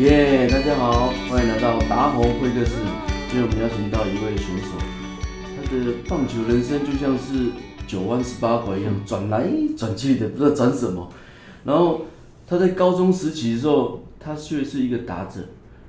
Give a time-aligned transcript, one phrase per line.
[0.00, 2.72] 耶大家好，欢迎来到达鸿会客室。
[3.28, 4.70] 今天我们邀请到一位选手，
[5.44, 7.50] 他的棒球人生就像是
[7.86, 11.06] 九弯十八拐一样，转来转去的，不知道转什么。
[11.64, 12.00] 然后
[12.46, 15.42] 他在高中时期的时候，他却是一个打者，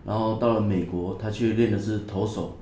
[0.05, 2.57] 然后到了美国，他却练的是投手。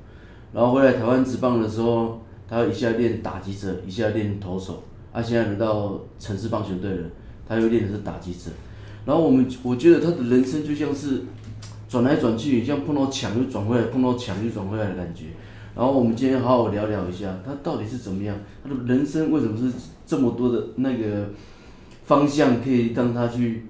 [0.54, 4.84] 然后回来台湾职棒的时候，他一下练打击者，一下练投手。
[5.12, 7.08] 啊，现在轮到城市棒球队了，
[7.48, 8.52] 他又练的是打击者。
[9.10, 11.24] 然后我们我觉得他的人生就像是。
[11.90, 15.24] 转来转去，像碰到墙又转回来，碰到墙又转回来的感觉。
[15.76, 18.38] 然后我们今天好好聊聊一下，他到底是怎么样？
[18.64, 21.32] 他的人生为什么是这么多的那个
[22.06, 23.66] 方向可以让他去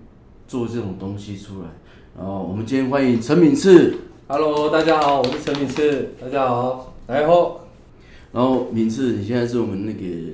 [0.49, 1.69] 做这种东西出来？
[2.17, 3.93] 然后我们今天欢迎陈敏次。
[4.27, 6.09] Hello，大家好，我是陈敏次。
[6.19, 7.61] 大家好，来后。
[8.33, 10.33] 然后敏次，你现在是我们那个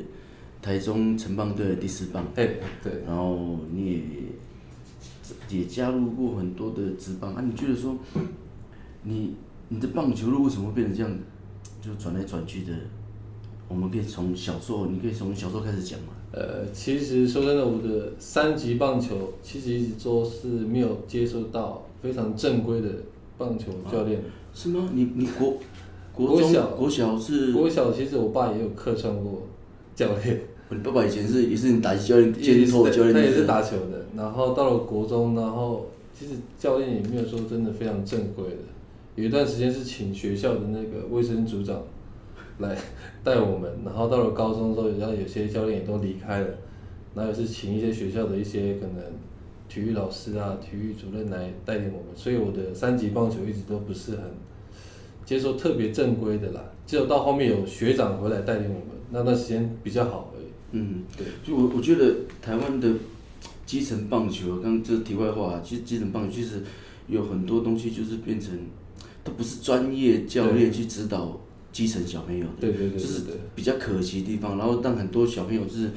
[0.59, 2.25] 台中城棒队的第四棒。
[2.33, 2.49] 哎
[2.81, 3.03] 对。
[3.05, 3.99] 然后你也。
[5.59, 7.95] 也加入过很多的职棒啊，你觉得说，
[9.03, 9.35] 你
[9.69, 11.17] 你的棒球路为什么会变成这样，
[11.81, 12.73] 就转来转去的？
[13.67, 16.07] 我们可以从小时候，你可以从小时候开始讲嘛。
[16.31, 22.89] 呃，其实说真的，我的三级棒球其实一直都是没有接受到非常正规的
[23.37, 24.19] 棒球教练。
[24.19, 24.89] 啊，是吗？
[24.93, 25.57] 你你国
[26.13, 29.47] 国中国小国小是国小，其实我爸也有客串过
[29.95, 30.41] 教练。
[30.69, 34.03] 你爸爸以前是也是你打击教练，接力托教练，他也是打球的。
[34.15, 35.85] 然后到了国中，然后
[36.17, 38.57] 其实教练也没有说真的非常正规的。
[39.15, 41.83] 有一段时间是请学校的那个卫生组长
[42.57, 42.75] 来
[43.23, 43.71] 带我们。
[43.85, 46.47] 然后到了高中之后，然后有些教练也都离开了，
[47.13, 49.03] 然后也是请一些学校的一些可能
[49.69, 52.07] 体育老师啊、体育主任来带领我们。
[52.15, 54.23] 所以我的三级棒球一直都不是很
[55.23, 56.63] 接受特别正规的啦。
[56.87, 60.31] 只有到后面有学长回来带领我们，那段时间比较好。
[60.75, 62.91] 嗯，对，就我我觉得台湾的
[63.65, 66.61] 基层棒球，刚刚这题外话，其实基层棒球其实
[67.07, 68.51] 有很多东西就是变成，
[69.23, 71.39] 它不是专业教练去指导
[71.71, 73.21] 基层小朋友的，对对对，就是
[73.55, 74.57] 比较可惜的地方。
[74.57, 75.91] 然后让很多小朋友就是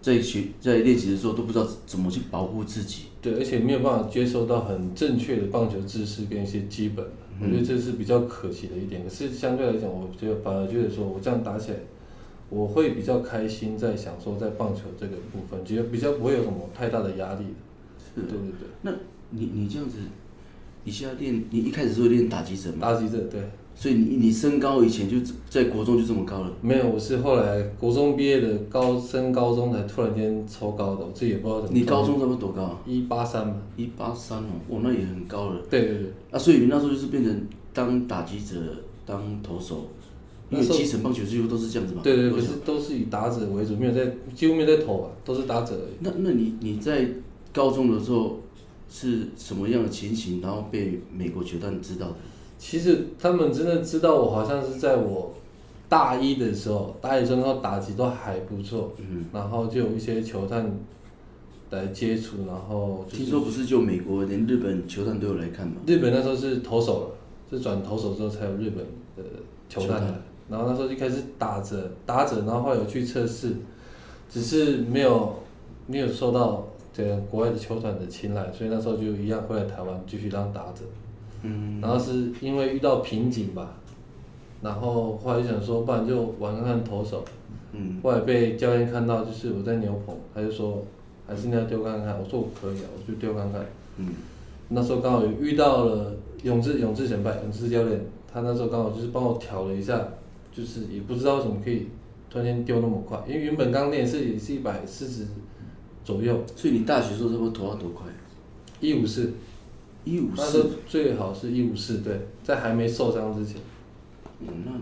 [0.00, 7.04] 在学在练习的时候都不知道怎么去保护自己，对，而且没有办法接收到很正确的棒球知识跟一些基本，
[7.40, 9.04] 我觉得这是比较可惜的一点。
[9.04, 11.78] 可是相对来讲，我觉得反而觉得说我这样打起来。
[12.48, 17.44] 我会比较开心，在享受在棒球这个部分，觉得比较不会有什么太大的压力。
[17.98, 18.68] 是，对对对。
[18.82, 18.92] 那
[19.30, 19.98] 你你这样子，
[20.84, 22.78] 你现在练，你一开始是会练打击者吗？
[22.80, 23.40] 打击者，对。
[23.78, 25.18] 所以你你身高以前就
[25.50, 26.50] 在国中就这么高了？
[26.62, 31.78] 没有，我是后来国中毕业的，高升高中才突然间抽高的，我自己也不知道怎么。
[31.78, 32.80] 你高中差不多多高啊？
[32.86, 33.54] 一八三嘛。
[33.76, 35.60] 一八三哦，哇，那也很高了。
[35.68, 36.10] 对对对。
[36.30, 38.56] 啊，所以你那时候就是变成当打击者，
[39.04, 39.84] 当投手。
[40.48, 45.94] 因为基层棒球几乎都是这样子嘛，对对，可是都是以打者为主，没有在几乎没有在投啊，都是打者而已。
[46.00, 47.08] 那那你你在
[47.52, 48.38] 高中的时候
[48.88, 52.14] 是什么样的情形，然后被美国球探知道的？
[52.58, 55.34] 其实他们真的知道我，好像是在我
[55.88, 60.78] 大一的时候，大一的时候打击都还不错，嗯，然后就有一些球探
[61.70, 65.74] 来接触，然后、就是、听说不是就美国，连日本球探都有来看吗？
[65.86, 67.10] 日本那时候是投手了，
[67.50, 68.84] 是转投手之后才有日本
[69.16, 69.30] 的
[69.68, 70.14] 球探来。
[70.48, 73.54] 然后那时候就开始打着打着，然后后来有去测试，
[74.30, 75.34] 只是没有
[75.86, 80.84] 没有受到这个国外的球团的青睐，所以那时候就一样回来台湾继续当打者。
[81.42, 81.80] 嗯。
[81.80, 83.74] 然后是因为遇到瓶颈吧，
[84.62, 87.24] 然后后来就想说，不然就玩看看投手。
[87.72, 88.00] 嗯。
[88.02, 90.84] 后来被教练看到，就是我在牛棚，他就说，
[91.26, 92.16] 还是你要丢看看。
[92.18, 93.60] 我说我可以啊，我就丢看看。
[93.96, 94.14] 嗯。
[94.68, 96.12] 那时候刚好有遇到了
[96.44, 98.00] 永志永志前辈永志教练，
[98.32, 100.08] 他那时候刚好就是帮我调了一下。
[100.56, 101.88] 就是也不知道为什么可以
[102.30, 105.26] 突然间丢那么快，因为原本刚练是也是一百四十
[106.02, 106.42] 左右。
[106.56, 108.06] 所以你大学时候是不是投到多快？
[108.80, 109.34] 一五四，
[110.04, 110.40] 一五四。
[110.40, 113.60] 那时候最好是一五四，对，在还没受伤之前。
[114.40, 114.72] 嗯，那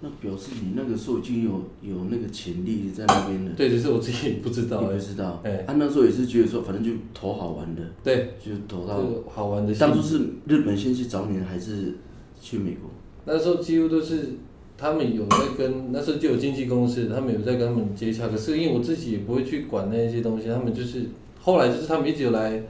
[0.00, 1.50] 那表示你那个时候已经有
[1.82, 3.50] 有那个潜力在那边了。
[3.56, 4.80] 对，只是我自己也不知道。
[4.82, 5.40] 你不知道。
[5.42, 5.64] 哎。
[5.66, 7.82] 他那时候也是觉得说，反正就投好玩的。
[8.04, 8.34] 对。
[8.40, 9.74] 就投到好玩的。
[9.74, 11.94] 当初是日本先去找你，还是
[12.40, 12.88] 去美国？
[13.24, 14.30] 那时候几乎都是。
[14.78, 18.28] 他们有在跟那时候就有经纪公司，他们有在跟他们接洽。
[18.28, 21.06] 可是因为我自己也不会去管那些东西，他们就是
[21.40, 22.62] 后来就是他们一直有来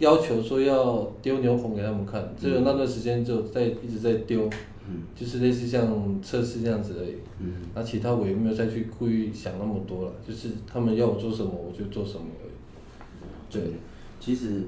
[0.00, 4.50] 要求说要丢牛棚给他们看，只有那段时间就在一直在丢，
[5.14, 7.14] 就是类似像测试这样子而已。
[7.74, 12.52] 那其他我也没有再去故意想那么多了，就是他们要我做什么我就做什么而已。
[13.48, 13.62] 对，
[14.18, 14.62] 其实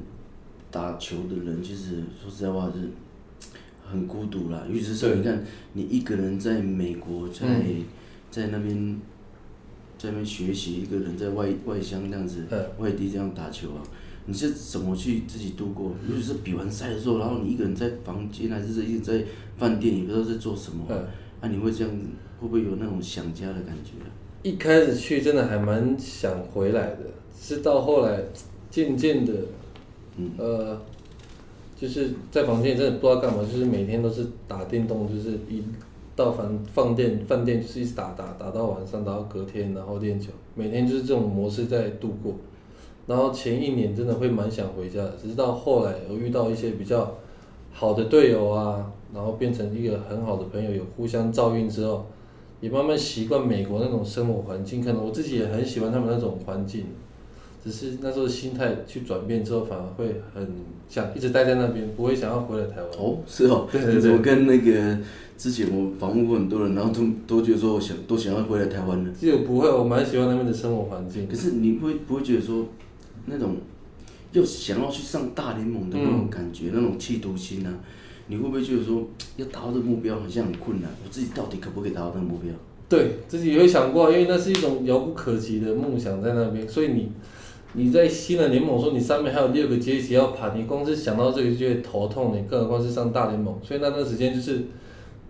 [0.71, 2.89] 打球的人其实说实在话是。
[3.91, 7.47] 很孤独啦，尤其是你看，你一个人在美国，在
[8.31, 9.01] 在那边，
[9.97, 12.45] 在那边学习，一个人在外外乡这样子，
[12.79, 13.83] 外地这样打球啊，
[14.27, 15.95] 你是怎么去自己度过？
[16.09, 19.25] 尤其是比完赛的时候，然后你一个人在房间，还是一直在
[19.57, 20.85] 饭店，也不知道在做什么。
[20.89, 21.05] 嗯。
[21.41, 21.91] 啊，你会这样，
[22.41, 23.93] 会不会有那种想家的感觉？
[24.43, 26.99] 一开始去真的还蛮想回来的，
[27.41, 28.21] 是到后来
[28.71, 29.33] 渐渐的，
[30.17, 30.81] 嗯，呃，
[31.81, 35.63] 就是在房间里真的不知道干嘛，就是每天都是打电动，就是一
[36.17, 42.35] 到饭饭店饭店就是一直打打打到晚上，打到隔天，然后练球，每天就是这种模式在度过。
[43.07, 47.17] 然后前一年真的会蛮想回家的，只是到后来我遇到一些比较
[47.73, 52.05] 好的队友啊，然后变成一个很好的朋友，有互相照应之后，
[52.61, 54.83] 也慢慢习惯美国那种生活环境。
[54.83, 56.87] 可能我自己也很喜欢他们那种环境，
[57.65, 60.47] 只是那时候心态去转变之后，反而会很
[60.89, 62.87] 想一直待在那边，不会想要回来台湾。
[62.99, 64.13] 哦，是哦，对对对。
[64.13, 64.99] 我跟那个
[65.37, 69.11] 之前我访问过很多人，然后都都觉得说我想都想要回来台湾的。
[69.13, 71.27] 其实我不会，我蛮喜欢那边的生活环境。
[71.27, 72.67] 可是你会不会觉得说？
[73.31, 73.57] 那种
[74.33, 77.71] 又想要去上大联盟的那种感觉，嗯、那种企图心啊，
[78.29, 79.07] 你会不会觉得说
[79.37, 80.91] 要达到这个目标好像很困难？
[81.05, 82.51] 我自己到底可不可以达到那个目标？
[82.89, 87.13] 对，自己也会想过，因为那是一种遥不可及的梦想在那边，所以你
[87.75, 94.65] 你在新的联盟说你上面还有六个阶级要爬，你光是想到这个就会头痛，你更何况是上大联盟，所以那段时间就是。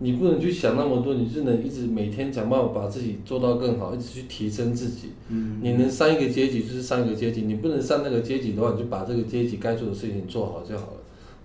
[0.01, 5.09] 你不能去想那么多，你只能一直每天想办法把自己做到更好，一直去提升自己。
[5.27, 10.97] 嗯，你能上一个阶级就是上一个阶级，你不能上那个阶级的话，你就把这个阶级该做的事情做好就好了。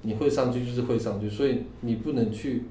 [0.03, 2.63] 你会上去就是会上去，所以你不能去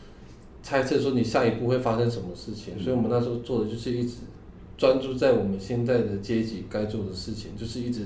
[0.64, 2.82] 猜测说你下一步会发生什么事情。
[2.82, 4.14] 所以我们那时候做的就是一直
[4.78, 8.02] 专注在我们现在的阶级该做的事情，就是一直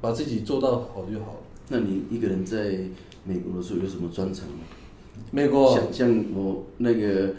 [0.00, 1.38] 把自己做到好就好了。
[1.68, 2.78] 那你一个人在
[3.22, 4.60] 美国的时候有什么专长吗？
[5.30, 5.74] 美国。
[5.74, 7.34] 像像我那个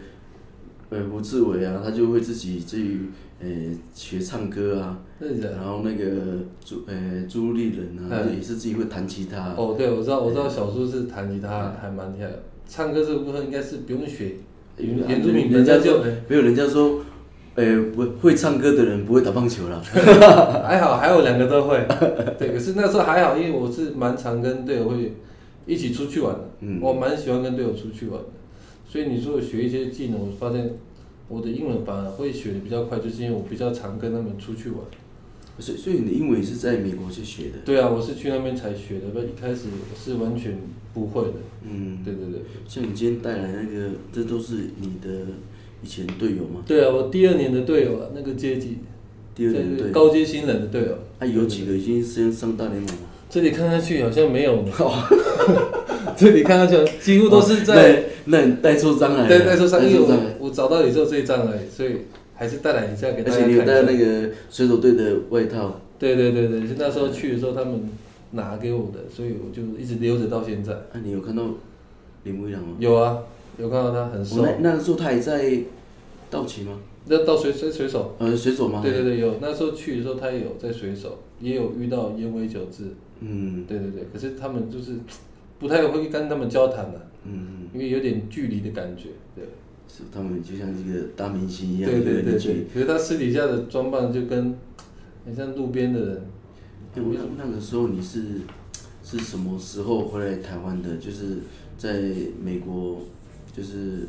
[0.90, 3.06] 呃胡志伟啊，他就会自己去
[3.40, 3.48] 呃
[3.94, 9.54] 学唱歌啊，然后那个朱呃朱立伦啊，也是自己会弹吉他。
[9.56, 14.36] 哦，对，我知道，我知道小苏是弹吉他还蛮厉害的，唱歌这个部分应该是不用学，
[14.76, 17.00] 原住民人家就没有人家说，
[17.58, 17.64] 呃
[17.96, 19.82] 会会唱歌的人不会打棒球了，
[20.64, 21.84] 还好还有两个都会，
[22.38, 25.12] 对，可是那时候还好，因为我是蛮常跟队友会。
[25.70, 28.28] 一起出去玩的，嗯、我蛮喜欢跟队友出去玩的，
[28.88, 30.70] 所以你说学一些技能，我发现
[31.28, 34.80] 我的英文反而会学的比较快，就是因为我比较常跟他们出去玩。
[35.58, 37.58] 所以，所以你的英文是在美国去学的？
[37.66, 40.58] 对啊，我是去那边才学的，不，一开始是完全
[40.94, 41.34] 不会的。
[41.70, 42.40] 嗯，对对对。
[42.66, 45.26] 像你今天带来那个，这都是你的
[45.82, 46.62] 以前队友吗？
[46.66, 48.78] 对啊，我第二年的队友啊，那个阶级，
[49.34, 50.98] 第二年队高阶新人的队友。
[51.20, 52.98] 他、啊、有几个已经升上大联盟了？
[53.30, 54.64] 这里看上去好像没有，
[56.16, 58.04] 这里看上去几乎都是在。
[58.26, 59.26] 那你带错章来。
[59.26, 61.96] 对，带错章，因为我我找到你之后这一张而已，所以
[62.34, 63.44] 还是带来一下给大家看。
[63.44, 65.80] 而且你有带那个水手队的外套。
[65.98, 67.88] 对对对对，就那时候去的时候他们
[68.32, 70.72] 拿给我的，所以我就一直留着到现在。
[70.92, 71.42] 那你有看到
[72.24, 72.76] 林威良吗？
[72.78, 73.18] 有啊，
[73.58, 74.42] 有看到他很瘦。
[74.42, 75.60] 那那个时候他也在
[76.30, 76.78] 道奇吗？
[77.06, 78.14] 那到水水水手。
[78.18, 78.80] 呃，水手吗？
[78.82, 82.84] 对对对，有那时候去的时候他也有在水手，也有遇到烟尾久志。
[83.20, 84.92] 嗯，对对对，可是他们就是
[85.58, 89.44] 不太会跟他们交谈的，嗯，因为有点距离的感觉，对。
[89.90, 92.66] 是他们就像一个大明星一样，对对对对。
[92.74, 94.54] 可是他私底下的装扮就跟
[95.24, 96.22] 很像路边的人。
[96.94, 97.02] 那
[97.38, 98.22] 那个时候你是
[99.02, 100.98] 是什么时候回来台湾的？
[100.98, 101.38] 就是
[101.78, 102.02] 在
[102.38, 103.00] 美国，
[103.58, 104.08] 就是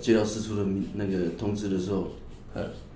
[0.00, 2.06] 接到四处的那个通知的时候。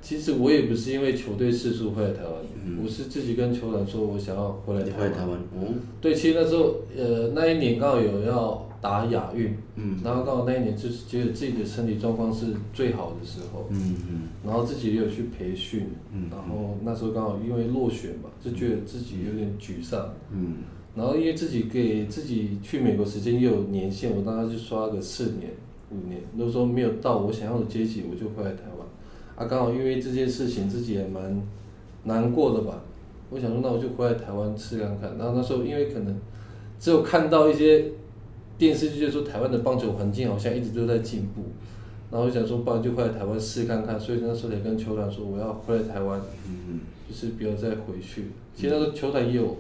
[0.00, 2.32] 其实我也不是因为球队四处回来台湾，
[2.64, 5.12] 嗯、我是自己跟球团说，我想要回来台湾。
[5.12, 5.74] 台湾，嗯。
[6.00, 20.58] 对，其实那时候，呃，那一年刚好有要打亚运，嗯，然后刚好那一年就是觉得自己的身体状况是最好的时候，嗯嗯，然后自己也有去培训，嗯，然后那时候刚好因为落选嘛，就觉得自己有点沮丧，嗯，
[20.98, 25.52] 然后因为自己给自己去美国时间也有年限，我当时就刷个四年、
[25.92, 28.86] 五年，如果说没有到我想要的阶级，我就回来台湾。
[29.36, 31.40] 啊，刚好因为这件事情，自己也蛮
[32.02, 32.82] 难过的吧。
[33.30, 35.16] 我想说，那我就回来台湾试看看。
[35.16, 36.18] 然后那时候，因为可能
[36.80, 37.84] 只有看到一些
[38.58, 41.42] 电视剧，就说台湾的棒球环境好像一直都在进步。
[42.10, 44.00] 然后我想说，不然就回来台湾试看看。
[44.00, 46.20] 所以那时候也跟球团说，我要回来台湾，
[47.08, 48.24] 就是不要再回去。
[48.54, 49.56] 其实那时候球团也有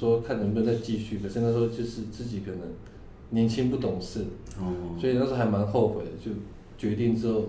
[0.00, 1.18] 说，看能不能再继续。
[1.18, 2.60] 可是那时候就是自己可能
[3.30, 4.24] 年轻不懂事，
[4.98, 6.10] 所以那时候还蛮后悔的。
[6.24, 6.30] 就
[6.78, 7.44] 决定之后。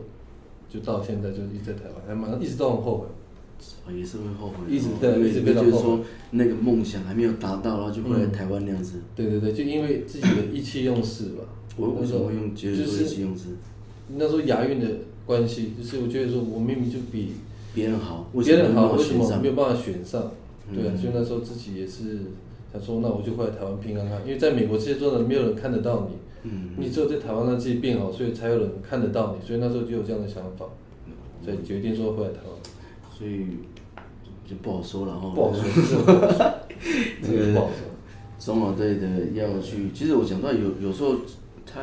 [0.74, 5.72] 就到现在就一直在台湾，还蛮一直都很后悔，也是会后悔，一直对，一直非常后悔。
[5.72, 9.02] 就是说那个梦想还没有达到，然后就回来台湾那样子。
[9.14, 11.44] 对对对，就因为自己的意气用事吧。
[11.76, 13.50] 我为什么会用觉得说意气用事？
[14.16, 14.88] 那时候亚运的
[15.26, 17.34] 关系，就是我觉得说我明明就比
[17.74, 20.32] 别人好，别人好，为什么没有办法选上？
[20.74, 22.20] 对啊，所以那时候自己也是
[22.72, 30.66] 想说，那我就回来台湾拼看看，因为在美国这些做的没有人看得到你，嗯，你只有在台湾让自己变好，所以才有人看得到你，所以那时候就有这样的想法，
[31.44, 32.56] 所以决定说回来台湾，
[33.18, 33.46] 所以
[34.46, 35.64] 就不好说了哈，不好说，
[36.04, 36.52] 不好说，
[37.22, 37.92] 这个不好说。
[38.40, 41.16] 中华队的要去，其实我讲到有有时候
[41.64, 41.82] 他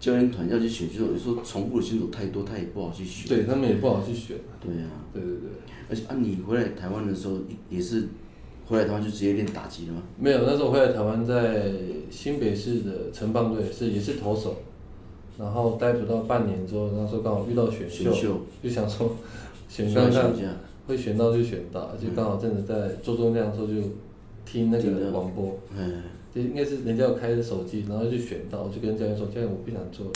[0.00, 3.28] 教练团要去选秀，有时候重复的选手太多，他也不好去选。
[3.28, 4.36] 对他们也不好去选。
[4.60, 5.10] 对呀、啊。
[5.12, 5.50] 对对对。
[5.90, 7.36] 而且啊，你回来台湾的时候
[7.68, 8.06] 也是
[8.66, 10.02] 回来台湾就直接练打击了吗？
[10.18, 11.72] 没有，那时候回来台湾在
[12.10, 14.56] 新北市的城棒队是也是投手，
[15.38, 19.16] 然后待不到半年之后，那时候刚好遇到选秀，选秀就想说
[19.68, 20.32] 选看看
[20.86, 23.74] 会选到就选到，就刚好真的在做重量的时候就。
[24.50, 26.02] 听那个广播，嗯，
[26.34, 30.06] 就应该是人家有开着手机，然后就选到，我就跟教练说：“教练，我不想做。”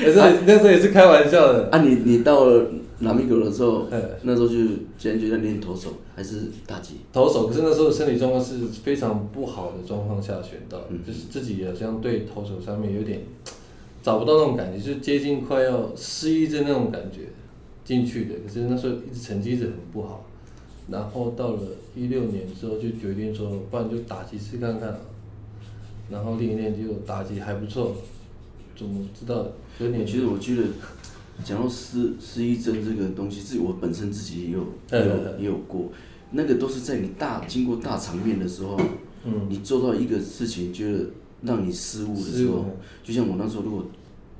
[0.00, 1.68] 也是那时候也是开玩笑的。
[1.72, 2.66] 啊，你你到了
[3.00, 3.86] 拉米狗的时候，
[4.22, 4.54] 那时候就
[4.98, 6.94] 教练就在练投手还是打击？
[7.12, 13.20] 投手，可是那时候身体状况是非常不好的状况下选到，就是自己好像对投手上面有点
[14.02, 17.28] 找不到那种感觉，就是接近快要失忆症那种感觉
[17.84, 18.34] 进去的。
[18.44, 20.24] 可是那时候一直成绩一直很不好。
[20.88, 21.62] 然后到了
[21.94, 24.98] 一六年之后，就决定说，不然就打击试看看。
[26.08, 27.96] 然后练一练就打击还不错，
[28.76, 29.46] 怎么知道？
[29.80, 30.06] 有点。
[30.06, 30.62] 其实我觉得，
[31.44, 34.60] 讲到失失忆症这个东西，自己我本身自己也有
[34.92, 35.90] 也有也有过，
[36.30, 38.80] 那个都是在你大经过大场面的时候，
[39.24, 41.06] 嗯，你做到一个事情，觉得
[41.42, 42.64] 让你失误的时候，
[43.02, 43.84] 就像我那时候如果。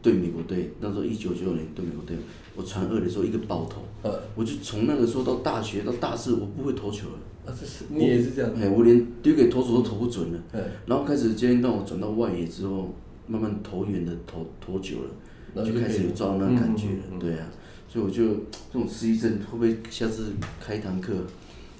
[0.07, 2.17] 对美国队，那时候一九九九年对美国队，
[2.55, 7.19] 我传二的时候一个爆头，呃、我就从那个时候到大学到大四，我不会投球了。
[7.45, 8.53] 啊，这是你也是这样？
[8.57, 10.39] 哎，我连丢给投手都投不准了。
[10.53, 12.95] 嗯然后开始今天让我转到外野之后，
[13.27, 14.99] 慢慢投远的投投久
[15.57, 17.03] 了，就开始有抓那感觉了。
[17.11, 17.51] 嗯嗯嗯、对啊，
[17.89, 18.29] 所以我就
[18.73, 20.27] 这种失忆症会不会下次
[20.65, 21.15] 开一堂课？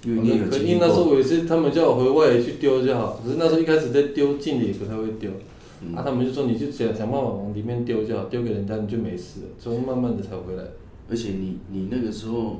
[0.03, 5.31] 因为你有经那时候我也是，他们叫我回外野去丢就好，可是那时候一开始在丢近的也不太会丢。
[5.81, 10.63] 嗯、啊，他们就说你就想想办法往里面丢就好，丢给人家你就没事了，之后慢慢的才回来。
[11.09, 12.57] 而且你你那个时候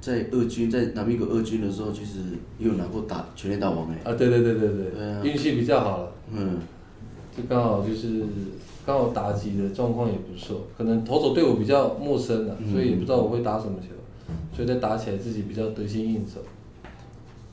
[0.00, 2.20] 在二军在南米狗二军的时候，其实
[2.58, 4.10] 也有拿过打全垒打王哎。
[4.10, 6.12] 啊，对对对对对，运气、啊、比较好了。
[6.32, 6.58] 嗯。
[7.36, 8.22] 就刚好就是
[8.86, 13.88] 刚好打击的状况也不错，可能投手对我比较陌生了，所以也不知道我会打什么球，
[14.54, 16.38] 所以在打起来自己比较得心应手。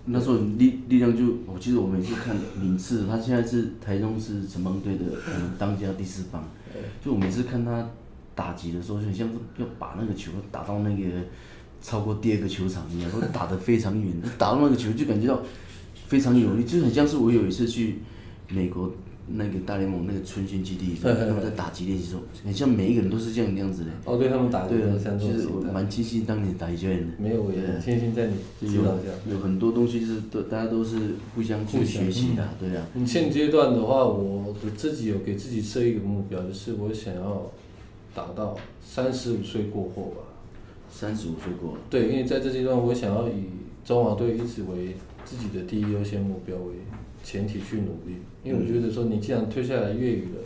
[0.06, 6.44] 那时候力力量就，我记得我每次看名次，他现在是台中市城邦队的嗯当家第四棒，
[7.04, 7.88] 就我每次看他
[8.34, 11.04] 打击的时候，就很像是要把那个球打到那个
[11.82, 15.40] 超过第二个球场一样，都打得非常远，打到那个球就感觉到
[16.08, 18.00] 非常有力，就很像是我有一次去
[18.50, 18.92] 美国。
[19.36, 23.92] 那个大联盟那个春训基地， 他们在打击练习时候，很像每一个人都是这样那样子的。
[24.06, 27.08] 哦，对他们打的，对啊，其实我蛮庆幸当年打一教练的。
[27.18, 29.10] 没有，我也庆幸在你指导下。
[29.30, 30.98] 有很多东西是都大家都是
[31.36, 32.86] 互相去学习的，对啊。
[32.94, 37.52] 你现阶段的话，我自己有给自己设一个目标，就是我想要
[38.14, 40.18] 打到三十五岁过后吧。
[40.92, 41.78] 三十五岁过后。
[41.90, 43.46] 对，因为在这阶段，我想要以
[43.86, 46.74] 中华队一直为自己的第一优先目标为
[47.24, 50.42] 前提去努力，因为我觉得说你既然退下来粤语了，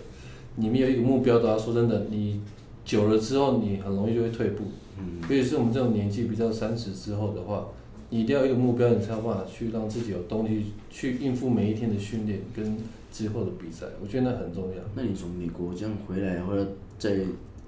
[0.55, 2.41] 你没有一个目标的话，说真的，你
[2.83, 4.63] 久了之后你很容易就会退步。
[4.99, 5.21] 嗯。
[5.21, 7.67] 尤其是我们这种年纪比较三十之后的话，
[8.09, 12.77] 你一定要有一个目标，你才有办法去让自己有动力去应付每一天的训练跟
[13.11, 13.85] 之后的比赛。
[14.01, 14.75] 我觉得那很重要。
[14.95, 16.67] 那你从美国这样回来，或者
[16.99, 17.17] 在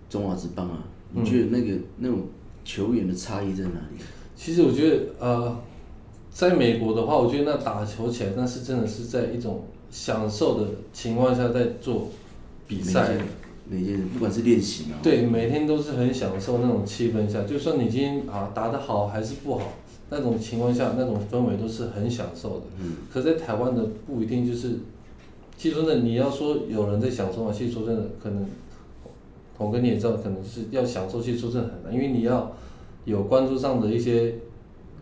[0.10, 2.22] 中华职棒啊，你觉得那个、嗯、那种
[2.66, 4.04] 球员的差异在哪里？
[4.36, 5.58] 其实我觉得呃。
[6.30, 12.10] 在美国的话，我觉得那打球起来那是真的是在一种享受的情况下在做
[12.68, 13.18] 比赛，
[13.70, 19.74] 每天不管是练习啊，对，每天都是很享受那种气氛下，就算你今天啊打得好还是不好，
[20.10, 22.66] 那种情况下那种氛围都是很享受的。
[22.82, 22.98] 嗯。
[23.12, 24.80] 可在台湾的不一定就是，
[25.58, 28.46] 其实说真的，你要说有人在享受啊，其实说真的，可能
[29.58, 32.52] 我跟你也知道，可能是要享受，其实说真的很难，因为你要
[33.06, 34.36] 有关注上的一些。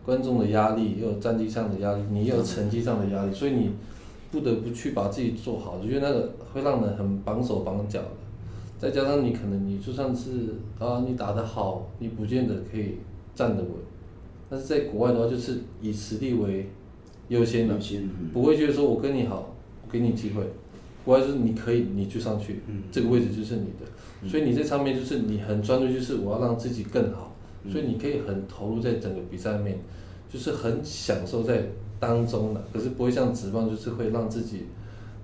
[0.04, 3.70] 观众的压力，又有战绩上的压力，你又有成绩上的压力，所以你
[4.36, 5.78] 不得不去把自己做好。
[5.82, 8.08] 我觉得那个会让人很绑手绑脚的。
[8.78, 12.96] 再加上你可能你就算是啊，你打得好，你不见得可以
[13.34, 13.70] 站得稳。
[14.50, 16.68] 但是在国外的话，就是以实力为
[17.28, 17.74] 优先的，
[18.34, 19.54] 不会觉得说我跟你好，
[19.86, 20.42] 我给你机会。
[21.06, 22.60] 国外就是你可以，你就上去，
[22.92, 24.28] 这个位置就是你的。
[24.28, 27.32] 所以你在上面就是你很专注，就是我要让自己更好。
[27.70, 29.78] 所以你可以很投入在整个比赛面，
[30.30, 31.66] 就是很享受在
[31.98, 34.64] 当中的，可是不会像职棒，就是会让自己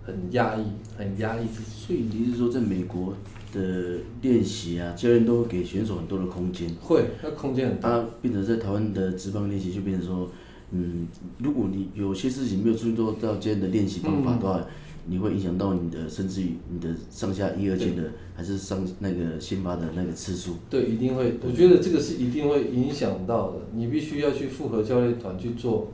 [0.05, 0.65] 很压抑，
[0.97, 1.71] 很压抑自己。
[1.71, 3.15] 所以你是说，在美国
[3.53, 6.69] 的练习啊，教练都会给选手很多的空间？
[6.81, 7.91] 会，那空间很大。
[7.91, 10.31] 啊，变成在台湾的职棒练习，就变成说，
[10.71, 11.07] 嗯，
[11.39, 14.67] 如果你有些事情没有注意到到今天的练习方法的话，嗯、
[15.07, 20.55] 你会影响到你的甚至于你的上下一二阶的，还是上那个先发的那个次数。
[20.71, 21.35] 对，一定会。
[21.45, 23.59] 我觉得这个是一定会影响到的。
[23.75, 25.89] 你必须要去复合教练团去做，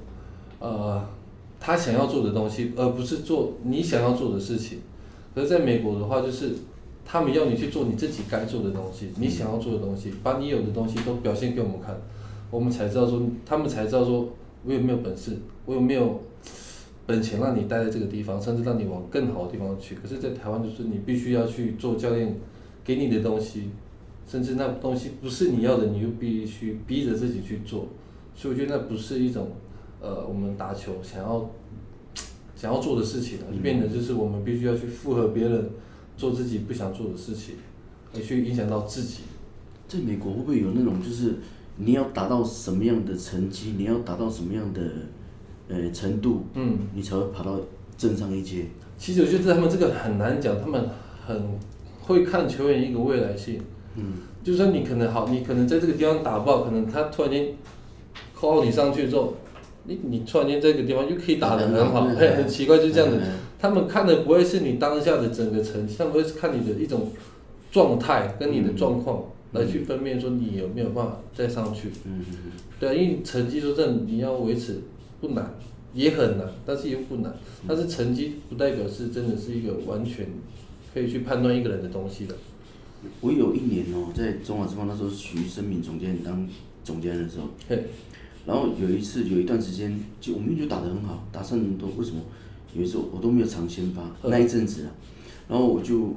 [0.58, 1.04] 呃，
[1.60, 4.78] 他想要做的东西，而不是做你想要做的事情。
[5.34, 6.54] 可是在美国的话，就是
[7.04, 11.96] 他们要你去做你自己该做的东西，你想要做的东西，把你有的东西都表现给我们看，
[12.50, 14.28] 我们才知道说，他们才知道说。
[14.64, 15.38] 我有没有本事？
[15.64, 16.20] 我有没有
[17.06, 19.94] 本钱让你待在这个地方，甚至让你往更好的地方去？
[19.94, 22.34] 可是，在台湾就是你必须要去做教练
[22.84, 23.70] 给你的东西，
[24.26, 27.86] 甚至那东西不是你要的，你又必须逼着自己去做。
[28.34, 29.48] 所以，我觉得那不是一种
[30.00, 31.50] 呃，我们打球想要
[32.54, 35.70] 想要做的事情了，就变得就是我们必须要去附和别人
[36.16, 37.54] 做自己不想做的事情，
[38.14, 39.22] 而去影响到自己。
[39.86, 41.34] 在美国会不会有那种就是？
[41.80, 43.74] 你要达到什么样的成绩？
[43.78, 44.82] 你要达到什么样的
[45.68, 46.42] 呃程度？
[46.54, 47.56] 嗯，你才会爬到
[47.96, 48.66] 正上一阶。
[48.98, 50.88] 其实我觉得他们这个很难讲，他们
[51.24, 51.40] 很
[52.00, 53.60] 会看球员一个未来性。
[53.94, 57.46] 嗯，就是说你可能好，你可能在这个地方打不好，可能他突然间
[58.36, 59.34] call 你上去之后，
[59.88, 63.20] 你你突然间这个地方又可以打得很好，很很奇怪，就这样子。
[63.58, 67.08] 他们看的不会是你当下的整个成绩，他们会是看你的一种
[67.72, 69.18] 状态跟你的状况。
[69.18, 74.78] 嗯来去分辨说你有没有办法再上去，嗯嗯对啊，因为成绩说真的你要维持
[75.22, 75.54] 不难，
[75.94, 77.34] 也很难，但是又不难。
[77.66, 80.26] 但是成绩不代表是真的是一个完全
[80.92, 82.34] 可以去判断一个人的东西的。
[83.22, 86.46] 我有一年哦，在中华之邦那时候，徐生敏总监当
[86.84, 87.84] 总监的时候，嘿，
[88.48, 92.20] 然后有一次有一段时间，就我们就打得很好，打上很多，为什么？
[92.74, 94.90] 有一次我都没有常先发那一阵子啊，
[95.48, 96.14] 然后我就。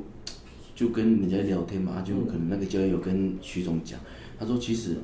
[0.73, 3.99] 就跟人家聊天嘛，就可能那个教练有跟徐总讲，
[4.39, 4.95] 他说其实，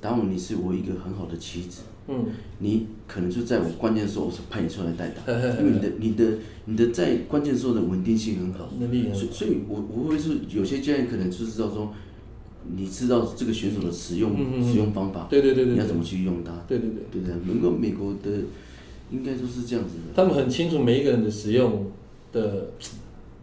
[0.00, 2.24] 达姆你是我一个很好的棋子，嗯，
[2.58, 8.68] 你可能就在我关键的时候，我是派你出来代打， 因为你的你的你的在关键时候的稳定性很好，
[9.14, 11.94] 所以所以我我会是有些教练可能就知道说，
[12.76, 17.54] 你知道这个选手的使用使用方法，对对对，你要怎么去用它，对对对，对不对？
[17.54, 18.30] 能够美国的
[19.10, 21.86] 应该都是这样子的，他们很清楚每一个人的使用
[22.32, 22.68] 的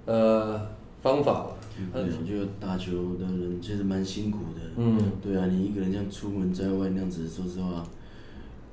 [0.06, 0.62] 呃
[1.01, 1.47] 方法。
[1.93, 4.62] 对，我觉得打球的人其实蛮辛苦的。
[4.77, 7.84] 嗯，对啊，你一个人这样出门在外那样子，说实话，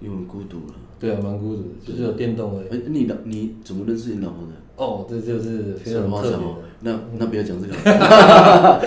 [0.00, 0.74] 又很孤独了。
[0.98, 2.62] 对啊，蛮孤独的，就是有电动的。
[2.70, 4.52] 哎，你的你怎么认识你老婆的？
[4.76, 6.46] 哦，这就是非常特别。
[6.80, 7.74] 那那不要讲这个。
[7.92, 8.80] 啊，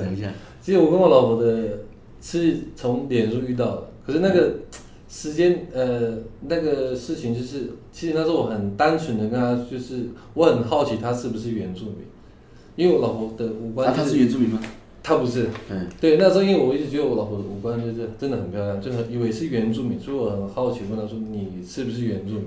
[0.00, 0.28] 讲一下。
[0.64, 1.80] 其实我跟我老婆的
[2.22, 4.54] 是从脸书遇到的，可是那个
[5.10, 6.16] 时间呃
[6.48, 11.96] 那个事情就是，其实那时候我很单纯的跟她，就是我很好奇她是不是原住民。
[12.76, 14.58] 因为我老婆的五官，她是原住民吗？
[15.02, 15.48] 她不是。
[15.68, 15.86] 嗯。
[16.00, 22.46] 对，那时候因为我一直觉得我老婆的五官就是真的很漂亮，就很以为是原住民，所以我很好奇问她说：“你是不是原住民？”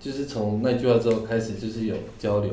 [0.00, 2.50] 就是从那句话之后开始就是有交流。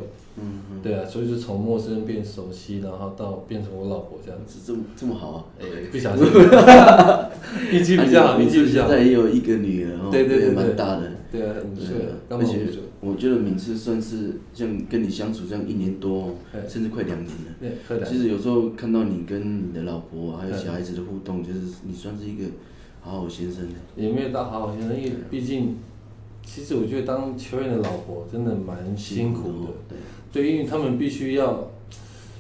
[0.82, 5.46] 对啊，所以就从陌生人变熟悉，然后到变成我老婆这样子，这么这么好啊！
[5.60, 6.26] 哎，不小心。
[7.72, 8.90] 运气比较好，运气比较好。
[8.90, 11.12] 现在也有一个女儿哦，对对对，蛮大的。
[11.32, 11.96] 对啊，很帅，
[12.28, 12.54] 刚好
[13.02, 16.36] 我觉得敏次算是像跟你相处这样一年多，
[16.68, 17.76] 甚至快两年了。
[17.88, 22.46] 对其实有时候看到你跟你的老婆还有小孩子的互动，就是你算是一个
[23.02, 23.68] 好好先生。
[23.96, 25.78] 也没有到好好先生，因为毕竟，
[26.44, 29.96] 其实我觉得当球员的老婆真的蛮辛苦的。
[30.32, 31.72] 对，因为他们必须要，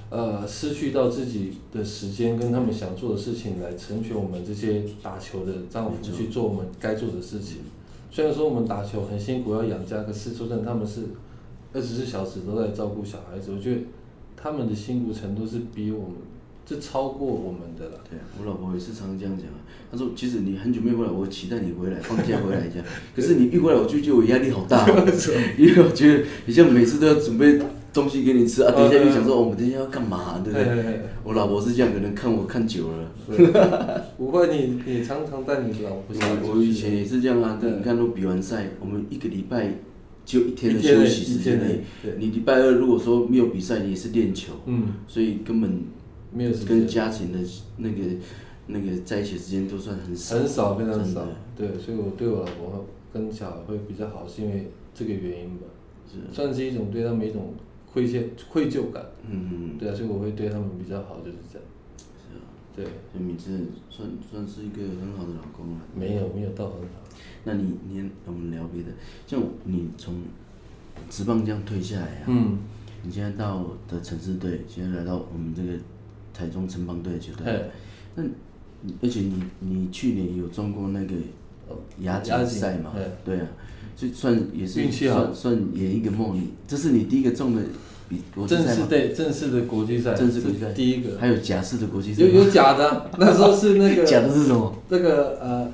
[0.09, 7.57] 呃，失去到自己的时间跟他们想做的事情来成全我们这些打球的丈夫去做我们该做的事情。
[8.11, 11.01] 虽然说我们打球很辛苦要养家，可是说真的，他们是
[11.73, 13.51] 二十四小时都在照顾小孩子。
[13.55, 13.81] 我觉得
[14.35, 16.15] 他们的辛苦程度是比我们，
[16.65, 18.01] 这超过我们的了。
[18.09, 19.61] 对啊，我老婆也是常常这样讲啊。
[19.91, 22.79] 她说：“其实你很久没有回来，我期待你回来，放假回来一下。
[23.15, 24.87] 可是你一回来，我就觉得我压力好大，
[25.57, 27.59] 因为我觉得你像每次都要准备。”
[27.91, 28.71] 东西给你吃啊！
[28.71, 30.41] 等一下又想说，我们等一下要干嘛？
[30.43, 31.01] 对不对？
[31.23, 33.11] 我老婆是这样，可能看我看久了。
[34.17, 36.03] 不会，你你常常带你老婆。
[36.09, 37.59] 我我以前也是这样啊。
[37.61, 39.73] 你看，都比完赛，我们一个礼拜
[40.23, 41.81] 就一天的休息时间内。
[42.17, 44.53] 你礼拜二如果说没有比赛，你也是练球。
[44.65, 44.93] 嗯。
[45.07, 45.81] 所以根本
[46.31, 47.39] 没有跟家庭的
[47.77, 47.97] 那个
[48.67, 50.35] 那个在一起时间都算很少。
[50.37, 51.25] 很少，非常少。
[51.57, 55.65] 对，所以我对我老婆跟小孩会比较好，是因为这个原因吧。
[56.11, 57.53] 是算是一种对他们一种。
[57.91, 61.67] 亏欠愧疚感，嗯嗯，对啊，所以我会对他们比较好，就是这样。
[61.97, 62.41] 是啊，
[62.75, 65.81] 对，就敏智算算是一个很好的老公了。
[65.95, 67.01] 没有，没有到很好。
[67.43, 68.89] 那你你我们聊别的，
[69.25, 70.15] 像你从
[71.09, 72.59] 职棒这样退下来啊，嗯，
[73.03, 75.73] 你现在到的城市队，现在来到我们这个
[76.33, 77.71] 台中城邦队的球队，
[78.15, 78.23] 那
[79.01, 81.15] 而且你你去年有中过那个
[82.01, 82.91] 亚锦赛嘛，
[83.25, 83.47] 对啊，
[83.95, 86.35] 就算也是运气好，算算圆一个梦。
[86.35, 87.61] 你这是你第一个中的
[88.07, 88.67] 比国际赛吗？
[88.67, 91.17] 正式对正式的国际赛，正式国际赛第一个。
[91.19, 92.23] 还有假式的国际赛？
[92.23, 94.75] 有有假的， 那时候是那个假的是什么？
[94.89, 95.71] 那个呃，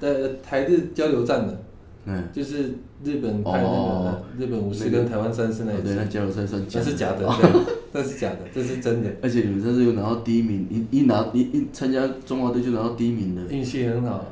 [0.00, 1.62] 的台日交流战的，
[2.06, 7.60] 嗯，就是日本拍那个日本武士跟台湾战士那一对，那交流赛算假，那是假的，对，
[7.92, 9.10] 那是假的，这是真的。
[9.22, 14.24] 而且你们这次又拿到第一名，一一拿一一参加中华队就拿到第一名的，运气很好。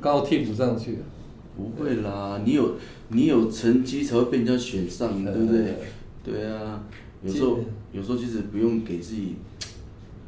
[0.00, 0.98] 刚好替补上去，
[1.56, 2.76] 不会啦，你有
[3.08, 5.74] 你有成绩才会被人家选上，对不对？
[6.24, 6.82] 对啊，
[7.22, 7.58] 有时候
[7.92, 9.34] 有时候其实不用给自己，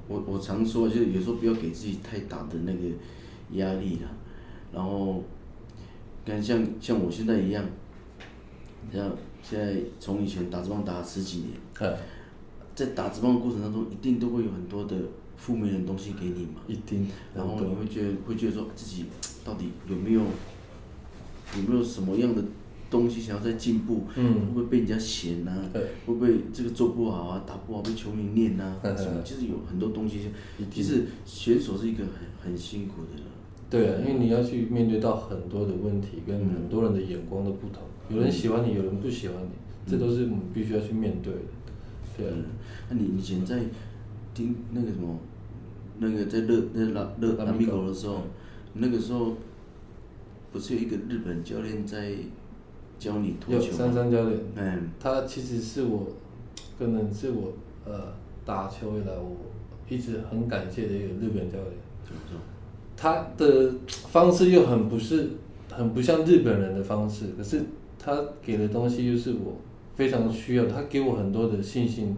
[0.09, 2.79] 我我常说就是有时候不要给自己太大的那个
[3.53, 4.11] 压力啦。
[4.73, 5.23] 然后，
[6.25, 7.64] 跟像像我现在一样，
[8.92, 9.11] 像
[9.42, 11.97] 现在从以前打职棒打了十几年，
[12.75, 14.97] 在打职棒过程当中，一定都会有很多的
[15.37, 19.05] 负面的东西给你嘛，一定，然后你会觉得会觉得说自己。
[19.44, 22.42] 到底有没有有没有什么样的
[22.90, 24.03] 东西想要再进步？
[24.16, 25.70] 嗯、会不会被人家嫌呐、啊？
[25.72, 28.96] 对会不会这个做不好啊，打不好被球迷念呐、啊？
[28.96, 29.22] 什么？
[29.25, 30.18] 其实有很多东西，
[30.68, 33.22] 其实选手是一个很很辛苦的。
[33.70, 39.51] 对啊，因为你要去面对到很多的问题，跟很多人的眼光的不同，嗯、有人喜欢你，有人不喜欢你，
[39.87, 41.38] 嗯、这都是我们必须要去面对的。
[42.16, 42.35] 对啊，
[42.90, 43.61] 那你以前在
[44.37, 45.18] 听那个什么，
[45.99, 48.22] 那个在热在拉热拉米狗的时候。
[48.79, 49.33] 那个时候，
[50.53, 52.12] 不是有一个日本教练在
[52.99, 53.79] 教你投球吗？
[53.79, 56.07] 三三教练，嗯，他其实是我，
[56.79, 57.55] 可能是我
[57.87, 58.12] 呃
[58.44, 59.35] 打球以来我
[59.88, 61.72] 一直很感谢的一个日本教练。
[62.05, 62.38] 怎么说？
[62.94, 65.31] 他的方式又很不是
[65.70, 67.62] 很不像日本人的方式，可是
[67.99, 69.57] 他给的东西又是我
[69.94, 70.66] 非常需要。
[70.66, 72.14] 他给我很多的信心，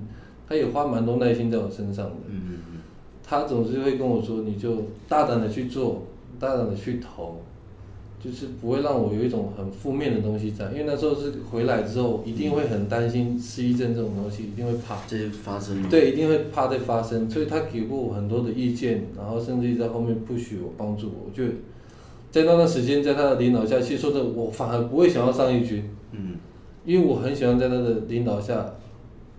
[0.48, 2.12] 他也花蛮多耐心在我身上的。
[2.28, 2.80] 嗯嗯嗯。
[3.22, 6.02] 他总是会跟我说：“你就大胆的去做。”
[6.40, 7.40] 大胆的去投，
[8.22, 14.98] 就是不会让我有一种很负面的东西在，因为那时候是回来之后，一定会很担心失忆症这种东西，一定会怕。
[15.08, 15.82] 这些发生。
[15.90, 21.42] 对，一定会怕再发生，所以他给过我很多的意见，然后甚至于在后面不许我帮助我，我就
[22.30, 25.82] 在那段时间，在他的领导下，其实说的我反而不会想要上一军，
[26.12, 26.36] 嗯，
[26.84, 28.74] 因为我很喜欢在他的领导下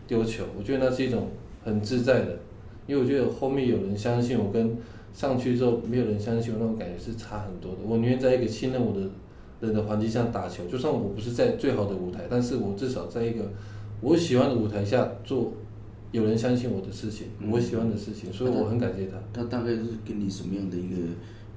[0.10, 1.30] 丢球，我觉得那是一种
[1.64, 2.38] 很自在的，
[2.86, 4.76] 因为我觉得后面有人相信我跟。
[5.12, 7.80] 上去之后，没有人相信我，那种感觉是差很多的。
[7.84, 9.02] 我宁愿在一个信任我的
[9.60, 13.52] 人的环境下打球，就算我不是在最好的舞台，但是我至少在一个
[14.02, 15.52] 我喜欢的舞台下做
[16.12, 19.18] 有人相信我的事情，嗯、我喜欢的事情，所以我很感谢他。
[19.34, 20.96] 他，他大概是给你什么样的一个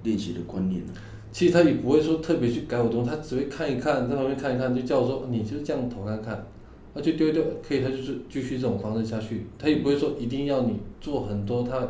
[0.02, 0.92] 练习的观念呢？
[1.30, 6.42] 其实他也不会说特别去改我东西，他只会看一看，在旁边看一看，就叫我说你就是这样投看看，
[6.94, 9.46] 那就丢一丢，可以，他就是继续这种方式下去。
[9.59, 11.88] 他也不会说一定要你做很多他。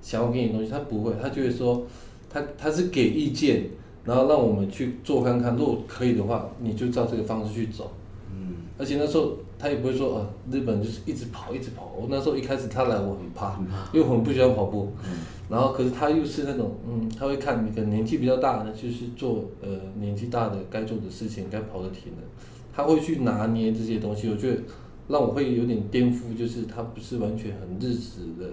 [0.00, 1.84] 想要给你东西，他不会，他就会说，
[2.30, 3.64] 他他是给意见，
[4.04, 7.90] 然后让我们去做看看，如果可以的话，你就照这个方式去走。
[8.32, 8.54] 嗯。
[8.78, 11.92] 而且那时候他也不会说，啊，日本就是一直跑一直跑。
[12.00, 13.58] 我那时候一开始他来我很怕，
[13.92, 14.92] 因为我很不喜欢跑步。
[15.04, 15.18] 嗯。
[15.50, 22.22] 然后可是他又是那种，嗯，他会看你可能年纪比较大的，就是做呃年纪大的该做的事情，该跑的停的，
[22.78, 24.30] 他会去拿捏这些东西。
[24.30, 24.62] 我觉得
[25.08, 28.48] 让我会有点颠覆，就是他不是完全很日式的。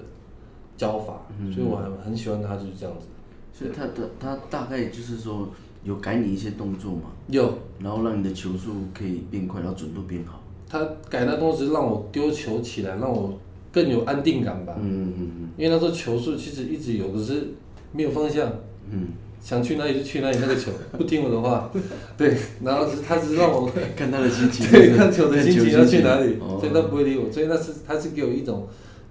[0.77, 3.05] 教法，所以我还很喜欢他，就是这样子。
[3.53, 5.47] 所以他的他大概就是说
[5.85, 10.41] 有改你一些动作嘛，有，然后让你的球速可以变快，然后准度变好。
[10.67, 13.39] 他改那东西让我丢球起来，让我
[13.71, 14.75] 更有安定感吧。
[14.77, 15.49] 嗯嗯嗯。
[15.55, 17.53] 因为那时候球速其实一直有，可是
[17.93, 18.51] 没有方向。
[18.91, 19.07] 嗯。
[19.45, 21.69] 想去哪里就去哪里，那个球不听我的话。
[22.17, 22.35] 对。
[22.63, 24.65] 然后是他只是让我看他的心情。
[24.73, 27.31] 对，看球的心情要去哪里，所以他不会理我。
[27.31, 28.67] 所以那是他是给我一种。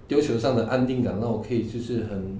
[0.07, 2.37] 丢球上的安定感，让我可以就是很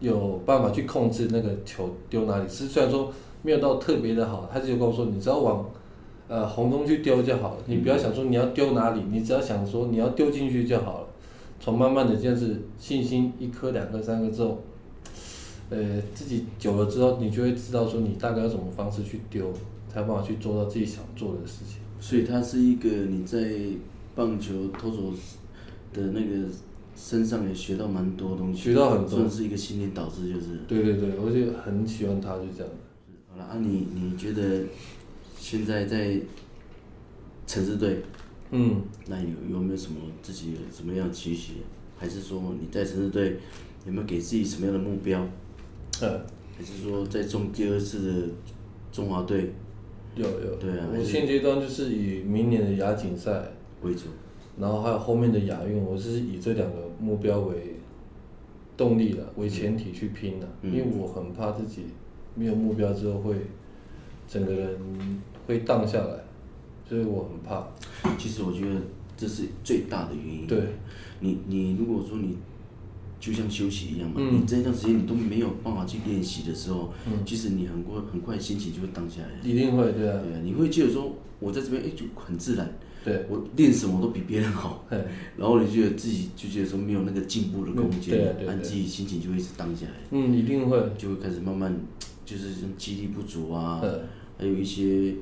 [0.00, 2.48] 有办法去控制那个球丢哪里。
[2.48, 5.70] 是虽然说没有到特别的好，他就跟我说，你只要往
[6.26, 11.06] 呃红中去丢就好了，你不要想说你要丢哪里，你只要想说你要丢进去就好了。
[11.60, 14.60] 从慢慢的这样子信心一颗两颗三颗之后，
[15.70, 19.52] 呃自己久了之后，你就会知道说你大概要什么方式去丢，
[19.88, 21.78] 才有办法去做到自己想做的事情。
[22.00, 23.54] 所以它是一个你在
[24.14, 25.12] 棒球投手
[25.92, 26.46] 的那个。
[26.96, 30.48] 身上也学到蛮多东西，学到很多，算是一个心理导致，就是。
[30.68, 32.70] 对对对，我就很喜欢他，就这样。
[33.26, 34.64] 好了，啊你你觉得
[35.38, 36.20] 现在在
[37.46, 38.02] 城市队，
[38.50, 41.54] 嗯，那有有没有什么自己有什么样的期许？
[41.96, 43.38] 还是说你在城市队
[43.86, 45.26] 有没有给自己什么样的目标？
[46.00, 46.20] 呃，
[46.56, 48.28] 还是说在中第二次的
[48.90, 49.52] 中华队？
[50.16, 50.56] 有有。
[50.56, 50.86] 对啊。
[50.92, 53.42] 我现阶段就是以明年的亚锦赛
[53.82, 54.04] 为主。
[54.58, 57.76] 然后还有后面的亚运，我是以这两个目标为
[58.76, 61.84] 动力的，为前提去拼的，嗯、因为我很怕自己
[62.34, 63.36] 没有目标之后会
[64.28, 64.78] 整个人
[65.46, 66.24] 会荡下来，
[66.86, 67.66] 所以我很怕。
[68.18, 68.80] 其实我觉得
[69.16, 70.46] 这是最大的原因。
[70.46, 70.58] 对，
[71.20, 72.36] 你你如果说你
[73.20, 79.48] 就像休息一样嘛，嗯、你这一段时间你都没有办法去练习的时候，嗯、其实你很快很快心情就会荡下来。
[79.48, 80.18] 一定会，对啊。
[80.24, 82.74] 对啊，你会觉得说我在这边哎就很自然。
[83.02, 84.96] 对，我练什么都比别人好，嘿
[85.38, 89.92] 然后你觉得自己就觉得说没有那个进步的空间，对啊对对自己心情就会一直荡下来。
[90.10, 91.74] 嗯，一定会，就会开始慢慢
[92.26, 93.88] 就是肌力不足啊，嘿
[94.38, 95.14] 还有一些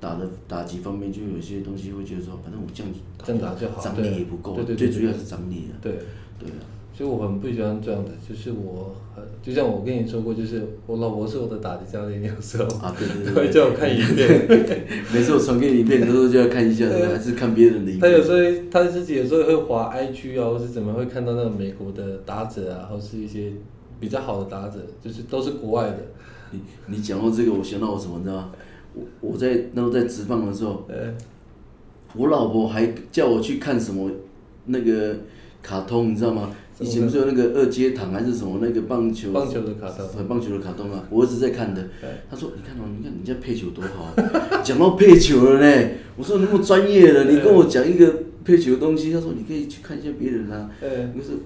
[0.00, 5.76] 打的打击方面，就有些东西会觉得说，反正我这样这样打就好，张力也不够，对对对对最主要是张力啊。
[5.82, 5.92] 对，
[6.38, 6.64] 对啊。
[7.00, 14.28] 所以我很不喜欢这样的，就是我很就像我跟你说过，就是我老婆是我的打击教练，有时候啊，对对对， 她会叫我看影片，
[15.10, 18.00] 每次我传给你影片，有时候就要看一下，还是看别人的影片。
[18.00, 23.50] 他有时候他自己有时候会滑 IG 啊，或是怎么会看到那个美国的打者啊，或是一些
[23.98, 25.96] 比较好的打者，就是都是国外的。
[26.50, 28.52] 你你讲到这个，我想到我什么，你知道吗？
[28.92, 31.14] 我我在那时候在职棒的时候，欸、
[32.14, 34.10] 我老婆还叫我去看什么
[34.66, 35.16] 那个
[35.62, 36.50] 卡通，你知道吗？
[36.80, 39.32] 以前不是有那个二阶堂还是什么那个棒球？
[39.32, 40.26] 棒球的卡通。
[40.26, 41.88] 棒球的卡通啊，我儿子在看的。
[42.30, 44.14] 他说：“你看哦，你看人家配球多好，
[44.64, 51.36] 讲到配球了呢。”我说：“那么专业的，你跟我讲一个配球的东西。”他说：“你可以去看一下别人啊。”是哦，你说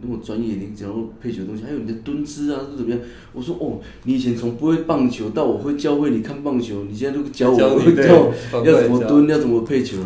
[0.00, 2.98] 那么专业，你讲到配球的东西，还有你的蹲姿啊，是怎么样？
[3.34, 9.98] 我说：“哦，你以前从不会棒球到我会教会你看棒球，你现在都教我，教，教要怎么蹲，要怎么配球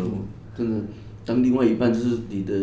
[0.57, 0.85] 真的，
[1.25, 2.53] 当另外一半就是你的。”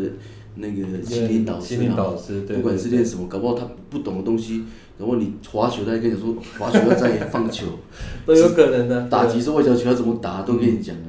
[0.59, 2.15] 那个心理导师啊，
[2.49, 4.65] 不管是练什么，搞不好他不懂的东西，
[4.99, 7.67] 然后你滑雪，他也跟你说滑雪要再放球，
[8.27, 9.09] 都有可能的。
[9.09, 11.03] 打击是外角球要怎么打，都跟你讲的。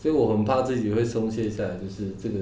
[0.00, 2.36] 所以我很怕自己会松懈下来，就是这个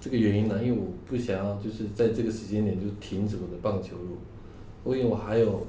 [0.00, 5.66] 这个原因呢，因为我不想要就是在这个时间点就停止我的棒球路，因为我还有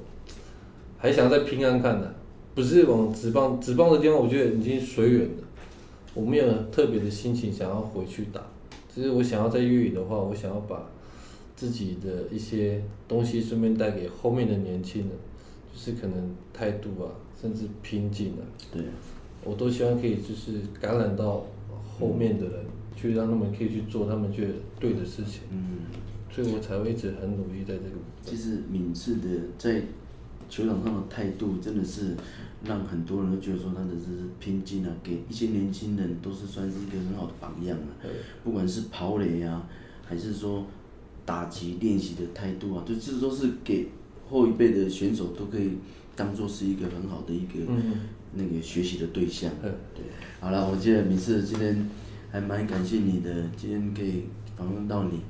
[0.98, 2.14] 还想再拼安看的，
[2.54, 5.44] 不是往直棒直棒的地方，我觉得已经随缘了，
[6.14, 8.40] 我没有特别的心情想要回去打。
[8.92, 10.90] 其实我想要在粤语的话，我想要把
[11.54, 15.10] 自己的一些东西顺便带给后面的年轻人，
[15.72, 18.82] 就是可能态度啊，甚至拼劲啊，对，
[19.44, 21.46] 我都希望可以就是感染到
[21.98, 25.42] 后面的人，嗯、去让他们可以去做他们觉得对的事情。
[25.52, 25.86] 嗯，
[26.30, 27.96] 所以我才会一直很努力在这个。
[28.22, 29.82] 其实敏智的在
[30.48, 32.16] 球场上的态度真的是。
[32.64, 38.04] 让很多人都觉得说他的这是拼劲啊，给一些年轻人都是算是一个很好的榜样啊。
[38.44, 39.66] 不管是跑垒啊，
[40.04, 40.66] 还是说
[41.24, 43.88] 打击练习的态度啊，就这都是给
[44.28, 45.70] 后一辈的选手都可以
[46.14, 47.72] 当做是一个很好的一个
[48.34, 49.50] 那个学习的对象。
[49.62, 50.04] 对，对，
[50.40, 51.88] 好了，我记得每次今天
[52.30, 54.24] 还蛮感谢你的，今天可以
[54.56, 55.20] 访问到你。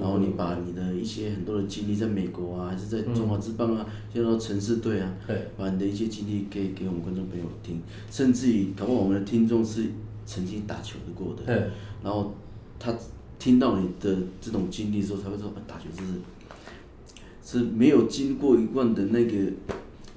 [0.00, 5.14] 然后你把你的一些很多的经历，在美国啊，还是在中华之邦啊，现在到城市队啊，
[5.58, 9.84] 把你的一些经历给给我们观众朋友听，甚至于搞不好我们的听众是
[10.24, 11.70] 曾经打球的过的，
[12.02, 12.34] 然后
[12.78, 12.94] 他
[13.38, 19.36] 听到你的这种经历之后，才会说，打球是是没有经过一贯的那个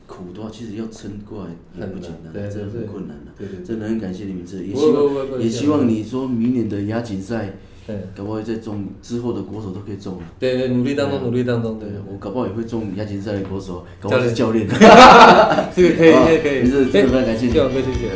[0.08, 7.58] 苦的话，其实要撑过来也不简单，真的很困难的，真的很感谢你们这，也希望也希望你说明年的亚锦赛。
[7.86, 10.18] 对，搞不好在中之后的国手都可以中。
[10.40, 11.78] 对对，努力当中，努力当中。
[11.80, 14.68] 对，我搞不好也会中亚锦赛的国手，搞不好是教练。
[15.76, 16.62] 这个可以，这个，可以。
[16.62, 17.52] 没事，非常感谢你。
[17.52, 18.10] 谢谢，谢谢。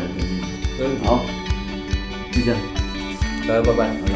[1.03, 1.21] 好，
[2.31, 2.59] 就这样，
[3.47, 4.06] 大家拜拜。